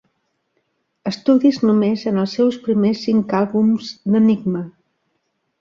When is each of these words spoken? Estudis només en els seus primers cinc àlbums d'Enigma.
Estudis 1.11 1.59
només 1.71 2.07
en 2.13 2.17
els 2.23 2.35
seus 2.39 2.59
primers 2.65 3.05
cinc 3.11 3.37
àlbums 3.43 3.93
d'Enigma. 4.15 4.65